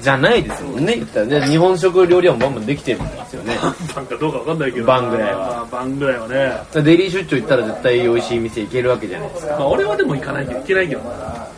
[0.00, 1.40] じゃないですもんね言ったらね。
[1.42, 3.26] 日本食料理はバンバンできてるんで。
[3.28, 3.58] すよね
[3.94, 5.38] バンかどうかわかんないけどバンぐらいは。
[5.38, 6.52] まあバンぐらいはね。
[6.74, 9.56] デイリー出張行ったら絶対美味しい店行けるわけじゃないですか。
[9.58, 11.10] まあ俺はでも行かないけど行けないけどな。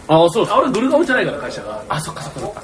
[0.08, 1.82] ああそうですあ俺グルガオじゃないから会社が。
[1.88, 2.62] あそっかそっかそっか。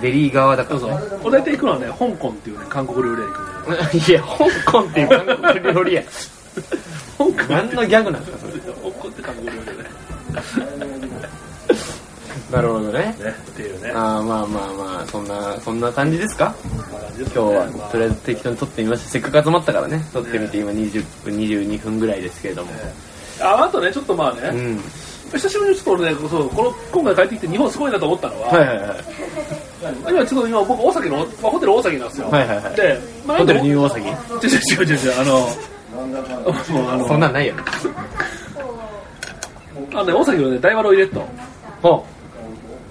[0.00, 6.02] デリー側だからそうそう俺大体行くのはね香港っていうね韓国料理屋行くの いや香港っていう韓国料理屋
[7.48, 8.52] 何のギャグなんですかそれ。
[8.60, 9.90] 香港って韓国料理屋ね。
[12.50, 12.98] なるほどね。
[12.98, 13.92] ねっていうね。
[13.92, 16.54] ああまあまあまあそんなそんな感じですか？
[17.18, 19.10] 今日はとりあえず適当に撮ってみました。
[19.10, 20.04] せっかく集まったからね。
[20.12, 22.70] 撮ってみて今20分22分ぐらいですけれども。
[23.40, 24.80] ああとねちょっとまあね、うん。
[25.32, 28.88] 久しぶりにちょっと俺ねそうこの今回帰ってきて日本すごいなと思ったのは、はいはいはい。
[30.08, 33.88] 今ちょっと今僕大崎の、まあ、ホテル大崎なんですよ、はいはいはいで、まあ、ホテルニュュー大
[34.40, 35.48] 崎違う違う違う違うあの
[37.06, 37.54] そんなんないよ。
[37.54, 37.62] ね
[39.92, 41.26] あのね大崎のね大和ロイレット
[41.82, 42.06] ほ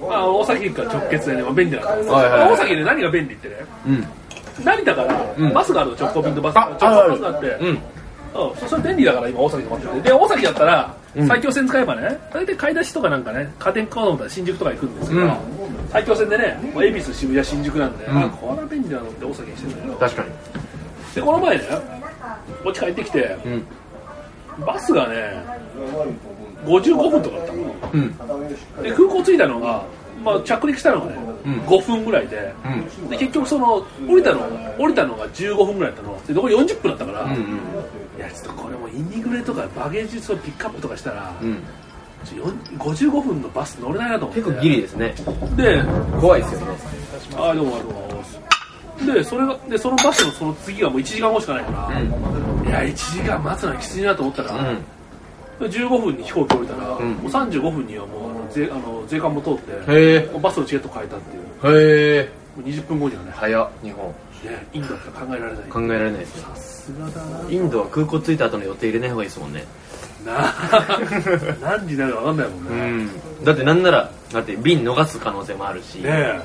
[0.02, 2.40] まあ、大崎駅から直結でね、まあ、便利なんですよ、はいはい。
[2.40, 3.56] はい大崎で何が便利ってね。
[3.86, 4.08] ううん。
[4.64, 5.54] 成田からうん。
[5.54, 6.58] バスがあるの直行便とバス。
[6.58, 7.48] あ直行バスがあって。
[7.48, 7.68] うん。
[7.68, 7.80] うん。
[8.56, 11.28] そそれ便利だから今大崎で待っててで大崎だったらうん。
[11.28, 15.32] 埼京線使えばね大体買い出しとかなんかね家電買おうと思ったら新宿とか行くんですけど、うん。
[15.92, 18.18] 埼京線でね恵比寿渋谷新宿なんで、うん。
[18.24, 20.00] あこれは便利だなって大崎にしてるんだよ。
[20.00, 20.30] 確かに。
[21.14, 21.64] でこの前ね
[22.64, 24.66] こっち帰ってきてうん。
[24.66, 25.44] バスがね
[26.66, 27.60] 55分とかだったの。
[27.94, 28.84] うん。
[28.84, 29.84] で空港着いたのが、
[30.24, 31.54] まあ、着陸したのがね、うん。
[31.62, 33.10] 5分ぐらいでうん。
[33.10, 36.26] で結局その降りたのが降りたのが15分ぐらいだったの。
[36.26, 37.40] で残り40分だったから、うんうん。
[38.18, 41.64] いやちょっとこれもインディグレとかバゲージをピックアップとかしたら、うん。
[42.26, 44.42] ちょよん55分のバス乗れないなと思って。
[44.42, 45.16] 結構ギリですね。
[45.56, 45.82] で
[46.20, 46.66] 怖いですよね。
[47.38, 48.10] あどうもどうも
[49.06, 52.68] でそれがでそのバスのその次がもう1時間後しかないから、うん。
[52.68, 54.72] いや1時間待つのはきついなと思ったら、
[55.60, 55.66] うん。
[55.66, 57.12] 15分に飛行機降りたら、うん。
[57.14, 60.30] もう35分にはもうあの税あの税関も通ってへえ。
[60.32, 61.76] もうバスのチケット変えたっていう。
[61.76, 62.30] へえ。
[62.56, 64.08] もう20分後にはね早っ日本。
[64.44, 65.64] ねインドだったら考えられない。
[65.64, 67.50] 考えられないですねさすがだな。
[67.50, 69.66] インドは空港着いた後の予定入れない方がいいですもんね
[70.26, 71.00] なあ。
[71.62, 73.10] 何時になるか分かんないもんうね、ん。
[73.44, 75.96] だってなんならだって便逃す可能性もあるし。
[75.96, 76.42] ねえ。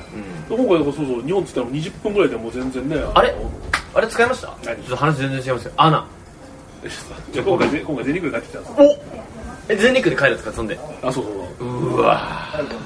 [0.49, 0.57] うん。
[0.65, 3.35] 今回そうそう日本っつったらもう20分ぐらいでもう全然ねあれ？
[3.93, 4.53] あれ使いました？
[4.65, 4.75] 何？
[4.77, 5.71] ちょっと話全然違いますよ。
[5.77, 6.05] アナ。
[7.31, 8.97] じゃあ今回ぜ今回全日空で帰ってきたんですお
[9.67, 10.79] え全日空で帰るんですかそんで。
[11.01, 11.95] あそうそうそう。
[11.95, 12.21] うわ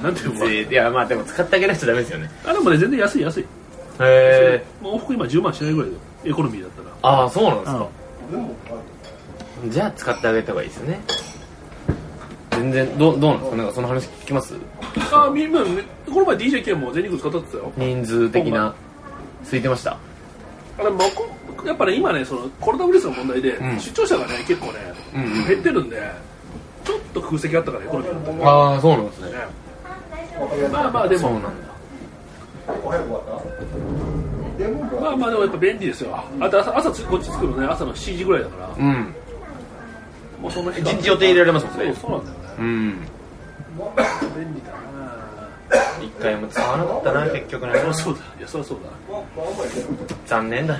[0.01, 2.31] なんていうのいやまあでも使ってあげないとダメですよね。
[2.45, 3.41] あでもね全然安い安い。
[3.41, 3.45] へ
[4.01, 5.89] え往復今10万しないぐらい
[6.23, 7.13] でエコノミーだったら。
[7.13, 7.87] ああそうなんですか
[9.67, 11.01] じゃあ使ってあげた方がいいですよね。
[12.51, 13.57] 全然どうどうなんですか？
[13.57, 14.55] なんかその話聞きます？
[15.11, 17.71] あみんなねこの前 DJ ケンも全日空使ったってたよ。
[17.77, 18.73] 人数的な。
[19.43, 19.97] 空いてました？
[20.77, 21.27] あれまあこ
[21.65, 23.79] やっぱね今ねそのコロナウイルスの問題で、うん。
[23.79, 24.73] 出張者がね結構ね、
[25.13, 25.47] うんうん。
[25.47, 26.01] 減ってるんで
[26.85, 29.31] ちょっと空席あったからエコノミーだったねああそうなんですね。
[30.71, 31.21] まあまあでも。
[31.21, 31.49] そうなんだ。
[35.01, 36.23] まあまあでもやっぱ便利ですよ。
[36.39, 38.75] あと朝朝つこっち着くのね朝の7時ぐらいだから。
[38.77, 39.15] うん
[40.41, 41.93] もうその日一日予定入れられますもんそうね。
[41.95, 42.45] そうなんだよね。
[42.59, 42.99] うん。
[44.35, 44.77] 便利だな
[46.03, 47.73] 一回も使わなかったな結局ね。
[47.73, 48.21] あそうだ。
[48.37, 48.89] いやそりゃそうだ
[50.25, 50.77] 残念だ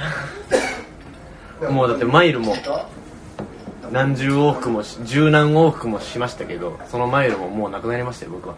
[1.62, 1.70] な。
[1.70, 2.56] もうだってマイルも
[3.92, 8.56] 何十往復もし十何往復もしましたけどそのマイルももうなくなりましたよ僕は。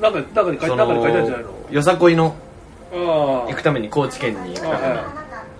[0.00, 1.50] 中に書いそ中に書いてあるんじゃないの？
[1.70, 2.34] よさこいの
[2.92, 2.96] あ
[3.48, 4.76] 行くために高知県に行くため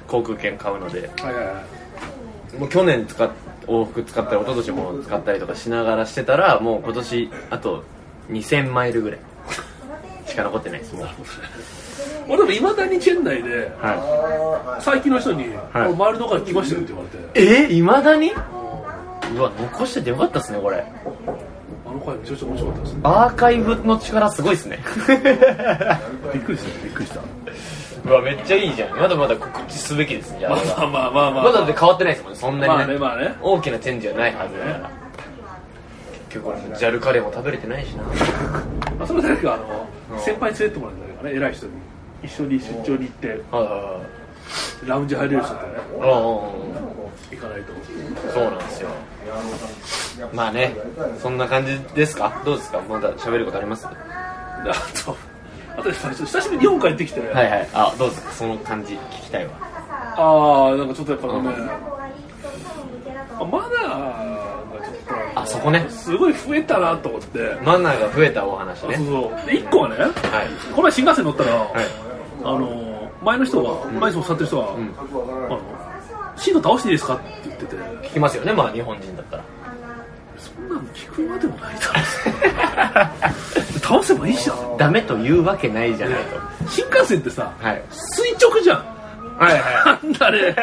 [0.08, 1.10] 航空券買うので。
[1.20, 1.52] あはいはいは
[2.54, 2.58] い。
[2.58, 3.30] もう去年使っ
[3.66, 7.84] 往復使ったり一昨年も使ったりとかしながらしてたらもう今年あと
[8.30, 9.20] 2000マイルぐらい。
[10.26, 11.08] しか残ってないですもう。
[12.28, 15.88] 俺でもいまだにチェン内では最近の人に「はい。
[15.88, 17.40] 俺周りのから来ましたよ」って言われて。
[17.42, 18.32] いえいまだに？
[19.34, 20.84] うわ残しててよかったですねこれ。
[21.84, 24.78] あの回めちゃくちゃ面白かったですねアーカイブの力すごいですね
[26.32, 27.20] びっくりしたびっくりした
[28.04, 28.98] うわめっちゃいいじゃん。
[28.98, 30.40] まだまだ告知すべきですね。
[30.40, 31.30] じゃあまあまあまあまあ。
[31.30, 32.38] まあまだだって変わってないですもんね。
[32.38, 32.68] そんなに。
[32.72, 33.34] まあね,、ねまあね。
[33.40, 34.90] 大きなチェンジはないはずだから。
[36.28, 38.02] 結局ジャルカレーも食べれてないしな。
[38.04, 38.12] ま
[39.04, 40.18] あそれ誰かあのうん。
[40.20, 41.72] 先輩に連れてってもらうんだけどね偉い人に。
[42.24, 43.40] 一緒に出張に行って。
[44.86, 46.08] ラウンジ入れる人ってねああ
[47.30, 47.72] 行かないと。
[48.32, 48.88] そうなんですよ。
[50.32, 50.74] まあね
[51.20, 52.42] そんな感じですか？
[52.44, 52.80] どうですか？
[52.88, 53.86] まだ喋ることあります？
[53.86, 54.72] あ
[55.04, 55.16] と
[55.76, 57.68] あと久しぶりに日本帰ってきて、いはい。
[57.72, 59.52] あどうですかその感じ聞きたいわ。
[60.16, 61.46] ああなんかちょっとやっぱね、うん。
[63.40, 65.86] あマナーがちょっそこね。
[65.88, 67.56] すごい増えたなと思って。
[67.64, 68.96] マナーが増えたお話ね。
[68.96, 69.46] そうそう。
[69.46, 70.12] で1個はねはい。
[70.70, 71.70] この前新幹線乗ったら、はい。
[72.44, 74.68] あの前の人が前に座ってる人が、ん。
[74.68, 75.60] あの
[76.36, 77.76] シート倒していいですかって言ってて。
[78.08, 78.52] 聞きますよね。
[78.52, 79.44] まあ日本人だったら。
[79.44, 79.61] そ
[80.62, 81.86] んなの聞くまでもないだ
[83.74, 83.78] ろ。
[83.80, 84.76] 倒せばいいじゃん。
[84.78, 86.18] ダメと言うわけないじゃない
[86.68, 87.82] 新幹線ってさとはい。
[87.90, 88.78] 垂直じゃん。
[89.38, 90.54] はいはなんだあれ。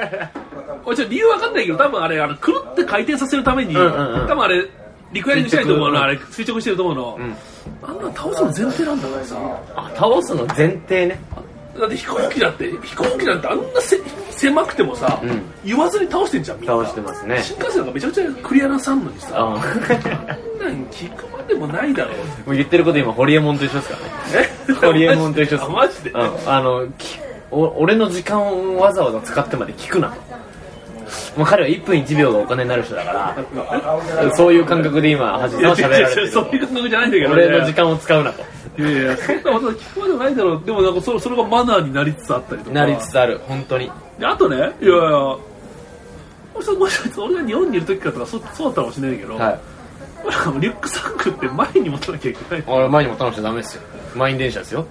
[0.86, 4.28] 俺ちょっと理由わかんないけど多分あれあのくるって回転させるために、うんうんうん。
[4.28, 4.68] 多分あれ
[5.12, 7.36] リクエリングしたいと思うの垂直あれ垂直してると思うの、ん。
[7.84, 9.36] あんなの倒すの前提なんだからさ。
[9.76, 11.20] あ倒すの前提ね。
[11.80, 13.98] だって飛行機だって飛行機なんてあんなせ
[14.40, 15.42] 狭くてもさ、うん。
[15.66, 16.78] 言わずに倒してんじゃんみんな。
[16.78, 17.42] 倒してますね。
[17.44, 23.98] 新幹線なんかめちゃくちゃクリアなさんのにさああんなん聞くまでもないだろうもう言ってること今ホリエモンと一緒ですか
[24.34, 24.50] らね。
[24.70, 24.74] え？
[24.74, 25.64] ホリエモンと一緒です。
[25.66, 27.20] あマジで、うん、あのき
[27.52, 30.10] お俺の時間をわざわざ使ってまで聞くな。
[30.10, 30.30] と
[31.38, 38.44] もう彼は1分1秒がお金になる人だから そういう感覚で今橋さんは喋られてるそういう感覚じゃないんだけど、ね、俺の時間を使うなと
[38.80, 40.64] いやいやそんなこと聞くまでもないだろう。
[40.66, 42.76] でもなんかそそれがマナーになりつつあったりとか。
[42.76, 43.40] なりつつある。
[43.48, 43.92] 本当に。
[44.18, 44.90] であとねいやいや
[45.20, 45.40] も
[46.62, 46.70] し
[47.18, 49.60] 俺が日本にいる時からとかそそうだったかもしれないけど、はい。
[50.60, 52.64] リュックサックって前に持たなきゃいけない。
[52.68, 53.82] 俺前に持たなくちゃダメですよ。
[54.16, 54.86] 満員電車ですよ。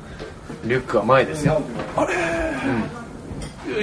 [0.64, 1.60] リュックは前ですよ。
[1.96, 2.14] あれ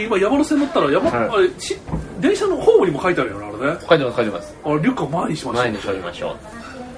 [0.04, 1.30] 今山手線乗ったら山、はい。
[1.30, 1.78] あれし
[2.20, 3.80] 電車のホームにも書いてあるよねあれね。
[3.88, 4.56] 書いてます書いてます。
[4.63, 5.63] あれリュックを前にしましょう。
[5.63, 6.38] 前にしましょう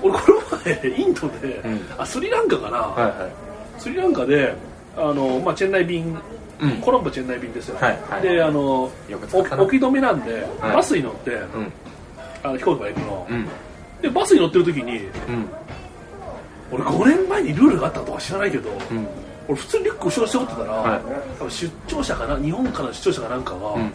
[0.02, 0.20] 俺こ
[0.52, 1.80] の前インドで、ん。
[1.98, 3.30] あスリランカかな、はいは
[3.78, 4.54] スリランカで
[4.96, 6.18] あの、まあ、チェンナイ便、
[6.60, 6.72] うん。
[6.82, 10.74] コロンボチェンナイ便ですよ、はいはいであの置き止めなんで、はい。
[10.74, 11.72] バスに乗って、いうん。
[12.44, 13.48] あの飛行機まで行くの、うん。
[14.02, 15.50] でバスに乗ってる時にうん。
[16.72, 19.08] 俺5年前にルールがあったとか知らないけど、うん。
[19.48, 21.02] 俺普通にリュック後ろに背負ってたら、はい。
[21.40, 23.92] 多分出張者かな日本からの出張者かなんかが、うん。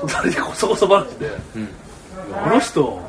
[0.00, 1.68] 隣でこそこそ話で、うん。
[2.34, 3.00] あの人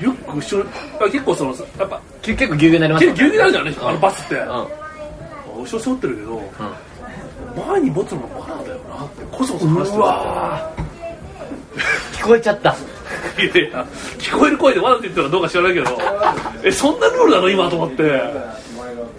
[0.00, 0.58] リュック後
[1.00, 3.84] ろ結構そのやっぱき結構ギュウギュウになります結構ギュウギュウになるじゃん。
[3.84, 4.80] ね、あのバスって、うん
[5.60, 10.70] 後ろ背負ってるけどうん前に持つのもマナーだよなってこそこそ話してうわ
[12.12, 12.70] 聞こえちゃった。
[13.38, 13.86] いやいや
[14.18, 15.98] 聞こえる声でマナーって言ったらどうか知らないけど
[16.62, 18.22] えそんなルールなの今と思って。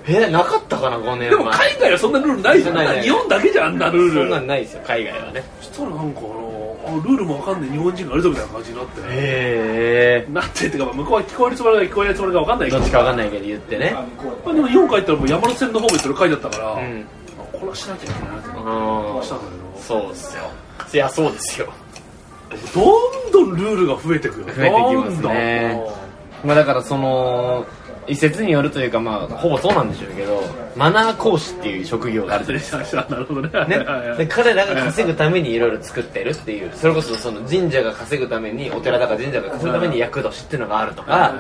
[0.07, 1.29] えなかったかな5年前。
[1.29, 2.75] でも海外はそんなルールないじゃん。
[2.75, 4.21] ないない日本だけじゃんあんなルール。
[4.21, 5.43] そんなんないですよ海外はね。
[5.61, 6.50] そしたらなんかあのあ
[6.97, 9.01] ルールもわかんない日本人があるぞみたいな感じになって。
[9.01, 13.91] へえなってっていうか向こうは聞こえるつもりか聞こえないつもりかわかんないけどどっちかわかんないけど言ってね。
[14.45, 17.05] まあでも日本帰ったらもう山手線の方面それ書いてあったから、うん。
[17.39, 18.53] あこれはしなきゃいけないなってうん。
[19.23, 19.43] したんだ
[19.79, 20.43] そうっすよ。
[20.93, 21.71] いやそうですよ。
[22.49, 22.81] けど
[23.31, 24.45] どんどんルールが増えてくよ。
[24.45, 25.81] 増えてきますね。
[26.43, 27.65] まあだからその
[28.07, 30.41] 一説によるというかまあほぼそうなんでしょうけど
[30.75, 33.49] マナー講師っていう職業があるじゃないですかなるほどね。
[33.67, 33.85] ね。
[34.17, 41.35] で彼らが稼ぐためにいろいろ作ってるっていうそれこそその神社が稼ぐためにお寺だか神社が稼ぐために厄年っていうのがあるとか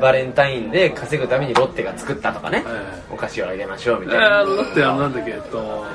[0.00, 2.64] バレンタインで稼ぐためにロッテが作ったとかねはい
[3.12, 4.44] お菓子をあげましょうみえたいな。
[4.44, 5.86] ーだってあのなんだっけえっと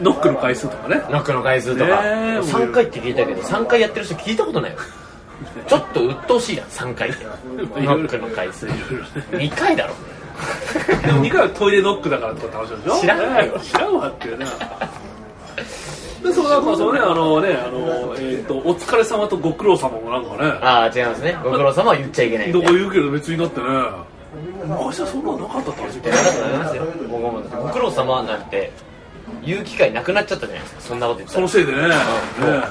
[0.00, 0.96] ノックの回数とかね。
[1.10, 4.78] ノックの回数とか、ねえ3回って聞いたけど3回やってる人聞いたことないよ
[5.66, 7.10] ちょっと鬱陶しいやん3回。
[7.10, 8.66] ってノックの回数。
[8.66, 9.94] 2回だろ。
[11.06, 13.00] でも2回はトイレノックだからとかって話でしょ？
[13.00, 13.54] 知らないよ。
[13.54, 14.46] ね知らんわっていうね
[16.22, 20.50] でそのなんかそのねあのねあのえっ、とお疲れ様とご苦労様もなんかね。
[20.62, 21.36] ああ違いますね。
[21.44, 22.46] ご苦労様は言っちゃいけない。
[22.48, 23.66] みどたいなこ言うけど別になってね。
[24.66, 25.94] 昔はそんなのなかったって話。
[25.94, 26.84] いやだからありますよ。
[27.62, 28.70] ご苦労様なんて
[29.48, 30.80] 言う機会なくなっちゃったじゃないですか。
[30.82, 31.48] そんなこと言ったら。
[31.48, 31.94] そのせいでね。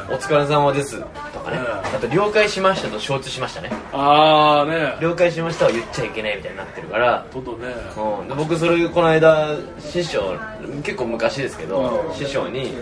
[0.09, 0.99] お疲れ様です
[1.33, 1.57] とかね。
[1.57, 3.71] ねあと了解しましたと承知しましたね。
[3.91, 4.95] ああね。
[5.01, 7.25] 了解しましたは言っちゃいけないみたいになってるから。
[7.33, 7.67] どんどんね。
[7.97, 10.37] うん、で僕それこの間師匠
[10.83, 12.13] 結構昔ですけど、うん。
[12.13, 12.77] 師匠に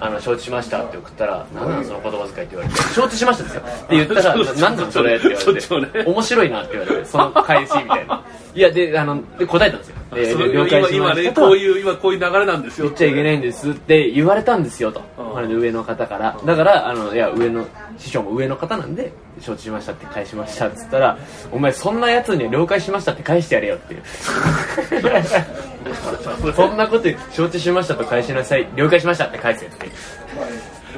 [0.00, 3.60] あの承知しましたって送ったら「何なのその言葉遣い」って言われて「承知しました」ですよ。
[3.60, 8.22] って言ったら「何なのそれ」って言われて「面白いな」って言われてその返しみたいな
[8.54, 9.96] いやであので答えたんですよ。
[10.12, 11.40] 了解今今ねしましたと。
[11.40, 15.38] こういう今こういう流れなんですよ言っちゃいけないんですって言われたんですよと、うん。
[15.38, 16.38] あれで上の方から。
[16.44, 21.18] だからあのいや上の師匠も上の方なんで承知しましたって返しましたっつったら
[21.50, 24.02] お前そんなやつには了解しましたって返してやれよっていう。
[26.54, 28.68] そんなこと承知しましたと返しなさい。
[28.76, 29.90] 了解しましたって返せって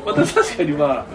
[0.05, 1.07] また確かにまあ、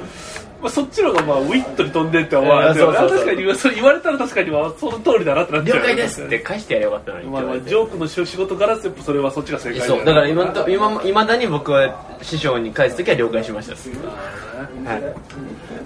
[0.61, 3.17] まあ、そっちの方がまあウィットに飛んでって思われていやそうそうそう。
[3.19, 5.77] 確かにそれ言われたら確かにまあその通りだなってなっちゃう。
[5.77, 6.23] 了解です。
[6.23, 7.29] って返してやればよかったのに。
[7.29, 13.73] まあまあジョークの仕事からすればそれはそっちが正解そうだから今んと今いまだに僕は師匠に返す時は了解しました。
[13.73, 14.99] はい、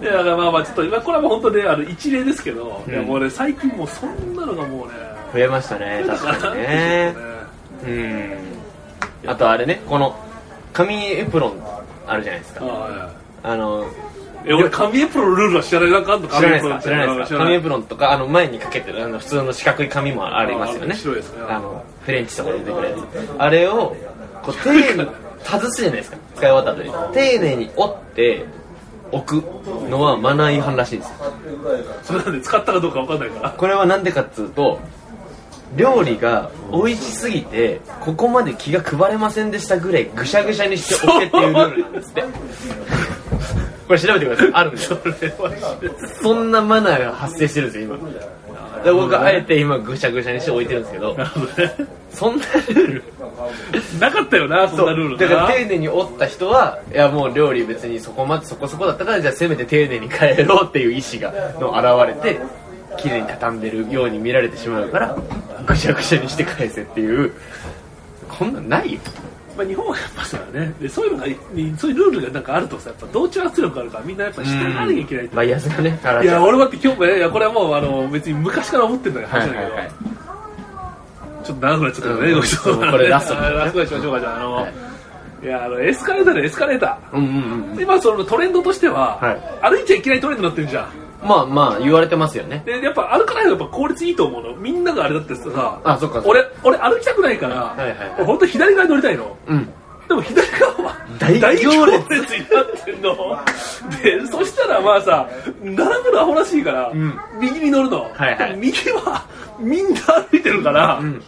[0.02, 2.94] いやだからまあまあちょっと今これはもう本当ねあの一例ですけど、うん。
[2.94, 4.94] いやもうね最近もうそんなのがもうね
[5.34, 7.16] 増えましたね確かにね。
[7.86, 7.90] う
[9.28, 9.30] ん。
[9.30, 10.16] あとあれねこの
[10.74, 11.62] 紙エプロン
[12.08, 12.62] あるじゃないですか。
[12.66, 13.86] ああの
[14.46, 16.28] え俺紙エプロンのルールは知らないなんかあんの？
[16.28, 16.70] 知らないですか？
[16.70, 17.38] 紙知らないですか？
[17.40, 20.94] 紙エプロンとかあの前にかけてるあの普通の四角い紙もありますよね。
[20.94, 21.44] あ白いですね。
[21.48, 23.00] あのフレンチとかで出てくるやつ。
[23.38, 23.96] あれを
[24.44, 25.10] こう丁寧に
[25.44, 26.18] 外すじゃないですか？
[26.36, 27.14] 使い終わった後に。
[27.14, 28.46] 丁寧に折って
[29.12, 31.16] 置くのはマナー違反らしいんですよ。
[32.04, 33.50] それなんで使ったかどうかわかんないから。
[33.52, 34.80] これはなんでかっつうと
[35.76, 42.24] 料理が美味しすぎてここまで気が配れませんでしたぐらいぐしゃぐしゃにしておけっていうルールなんですって
[43.94, 44.52] これ調べてください。
[44.54, 45.00] あるんですよ。
[46.22, 48.10] そんなマナーが発生してるんですよ今。
[48.84, 51.14] で僕はあえて今ぐしゃぐしゃにして置いてるんですけど。
[51.16, 51.76] なるほどね
[52.12, 53.04] そんなルール。
[54.00, 61.72] なかったよなそんなルールだから丁寧に折った人はいやもう料理別にそこまでそこそこだったからじゃあせめて丁寧に帰ろうっていう意思がの
[62.06, 62.40] 現れて
[62.98, 65.18] 綺麗に畳んでるように見られてしまうから
[65.66, 67.32] ぐしゃぐしゃにして返せっていう
[68.30, 69.00] こんなんないよ
[69.56, 70.74] まあ、日本はやっぱそうだね。
[70.82, 71.26] でそういうのが
[71.78, 75.28] そういうルールがなんかあるとさやっぱ同調圧力あるからみんなやっぱ従わなきゃいけない。
[75.28, 79.86] バイアスがねいや俺だって今日もねいやこれはもうあの別に昔から思ってるんだけどはい話だけど、はいは。
[79.86, 79.92] い
[81.44, 82.40] ちょっと長くなっちゃったからね、うん。
[82.40, 83.34] ごちそうさまこれラスト。
[83.36, 84.74] ラストにしましょうかじゃああの、はい。
[85.44, 89.76] い、やあのエスカレーターでエスカレータうんうんうんー今そのトレンドとしては、はい。
[89.76, 90.88] 歩いちゃいけないトレンドになってるじゃん
[91.24, 92.64] まあまあ言われてますよね。
[92.66, 94.56] でやっぱ歩かないのがやっぱ効率いいと思うの。
[94.56, 96.30] みんながあれだってさあそっかそっか。
[96.30, 98.14] 俺俺歩きたくないから、はいはいはい。
[98.18, 99.38] 俺本当左側に乗りたいの。
[99.48, 99.74] うん。
[100.08, 103.40] でも左側は大大行行列列になってんの。
[104.04, 105.30] でそしたらまあさ
[105.62, 107.20] 並ぶのアホらしいから、ん。
[107.40, 108.58] 右に乗るの、はいはい。
[108.58, 109.26] 右は
[109.60, 111.22] みんな歩いてるから、ん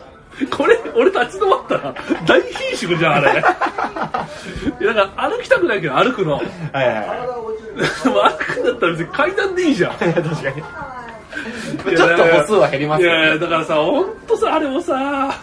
[0.49, 1.95] これ俺立ち止まったら
[2.25, 3.31] 大貧縮じゃんあれ。
[3.31, 6.33] いやだから歩きたくないけど歩くの。
[6.33, 8.03] はいはいはい。
[8.03, 9.91] でも歩くんだったら別に階段でいいじゃん。
[9.97, 10.63] 確かに。
[11.95, 15.35] ちょっと歩数は減りますいやいよねやだからさ本当さあれもさ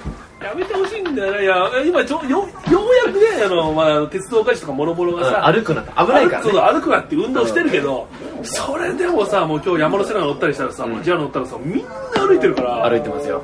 [0.42, 6.50] やめてほしいんだよねいや今ちょよようやくねあの、まあ、鉄道会社とかもろもろがさ、歩くな危ないからね。
[6.50, 8.08] う歩くなって運動してるけど、
[8.42, 11.90] それでもさもう今日山手線乗ったりしたらさ、もう JR 乗ったらさみんな
[12.26, 12.88] 歩いてるから。
[12.88, 13.42] 歩いてますよ。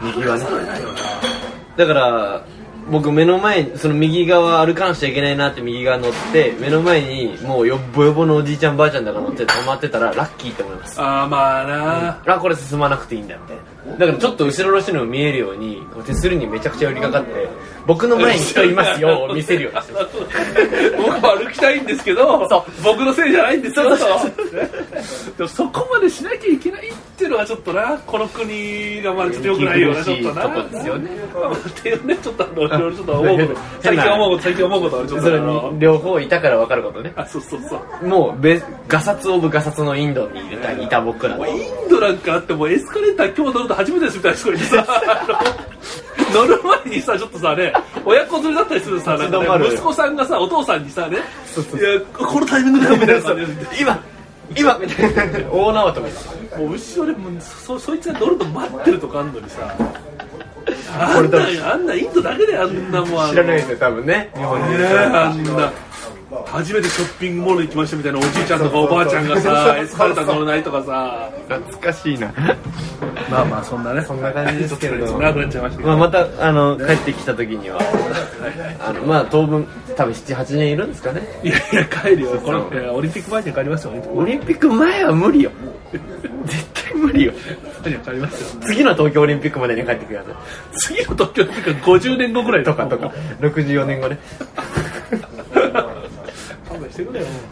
[0.00, 0.44] 右はね
[1.76, 2.44] だから
[2.90, 11.00] 僕目の前にその右側歩かなくちゃいけないなって右側乗って目の前にもうよっぼよぼのおじいちゃんばあちゃんだから乗って止まってたらラッキーって思います。
[11.00, 11.64] ああまあ
[12.26, 13.62] な、あこれ進まなくていいんだみたいな
[13.98, 17.48] だからちょっと後ろの人にも見えるようにこう手すりにめちゃくちゃ寄りかかって
[17.86, 19.80] 僕の前に人いますよ を見せるように。
[19.82, 20.06] してます
[20.98, 22.62] 僕は歩きたいんですけどそう。
[22.84, 23.96] 僕のせいじゃないんですよと。
[23.96, 30.62] でもそこまでしなきゃいけないっていうのはちょっとなこの国がまだちょっとよくないよなちょっとな。
[30.70, 31.10] ですよね。
[31.68, 33.60] っていうねちょっとあのいろいろちょっと 思うこと。
[33.80, 37.12] 最近思うこと最近思うことはちょっそれと両方いたから分かることね。
[37.16, 38.06] あそうそうそう。
[38.06, 44.86] もうべガサツオブガサツのインドにいたいた僕らのインドなんかあってもうエスカレーター今日乗ると初めてですみたいな人がいてさ
[46.34, 47.72] 乗る前にさちょっとさね
[48.04, 54.02] 親子連れだったりするとさなんかね息子さんがさお父さんにさねいやこのタイミングだよみたいな感じで今
[54.56, 55.50] 今みたいな。
[55.50, 56.02] 大縄跳
[56.56, 59.74] びもう後ろでもうそそいつが乗るの待ってるとかあんのにさ。
[60.98, 64.30] あんなあんなインドだけであんなもん知らないですよ多分ね。
[64.34, 64.66] 日本人
[65.16, 65.72] あんな
[66.46, 71.30] 初めてショッピングモール行きましたみたいなおじいちゃんとかおばあちゃんがさ エスカレーター乗れないとかさ。
[71.48, 72.32] 懐かしいな。
[73.28, 74.02] まあまあそんなね。
[74.02, 75.06] そんな感じですけれど。
[75.06, 75.88] ちょっと長くなっちゃいましたけど。
[75.88, 77.80] まあ、またあの帰ってきた時には
[78.78, 79.66] あのまあ当分
[79.96, 81.40] 多分78年いるんですかね。
[81.42, 82.30] いやいや帰るよ。
[82.38, 83.92] これオリンピック前には帰りますよ。
[84.14, 85.50] オリンピック前は無理よ。
[86.46, 87.32] 絶対無理よ。
[87.82, 88.60] 前には帰りますよ。
[88.66, 90.28] 次の東京オリンピックまでに帰ってくださ
[90.74, 93.12] 次の東京オリンピックは50年後ぐらいいとかとか。
[93.40, 94.18] 64年後ね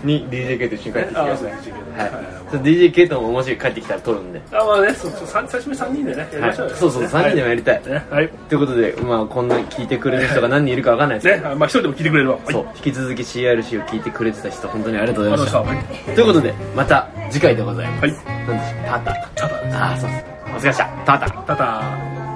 [0.05, 1.51] に DJK と一緒に帰ってきてください。
[1.51, 2.63] はい。
[2.63, 4.41] DJK とももし帰ってきたら撮るんで。
[4.53, 6.75] あまあねそう最初に3人でねやりはいましょうよ。
[6.77, 7.87] そうそう3人でもやりたい。
[7.87, 8.29] ねはい。
[8.49, 11.43] ということでまあこんな聞いてくれる人が何人いるかわかんないですけど。
[11.43, 12.35] ねあまあ一人でも聞いてくれれば。
[12.35, 12.53] はい。
[12.53, 18.01] そう引き続き CRC を聞いてくれてた人本当にありがとうございましたということでまた次回でございます。
[18.03, 18.15] はい。
[18.47, 19.01] 何でしょうタ。
[19.01, 20.85] タただああそうですお疲れ様でした。
[21.05, 21.31] タタ。
[21.43, 22.28] ただ